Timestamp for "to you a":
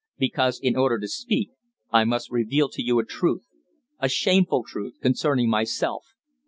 2.69-3.05